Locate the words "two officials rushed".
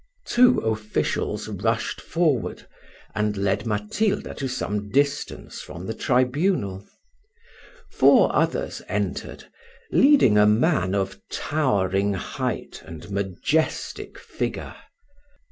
0.25-2.01